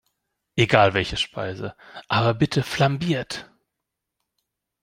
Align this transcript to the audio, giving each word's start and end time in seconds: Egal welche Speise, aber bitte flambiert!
Egal 0.55 0.95
welche 0.95 1.15
Speise, 1.15 1.75
aber 2.07 2.33
bitte 2.33 2.63
flambiert! 2.63 3.51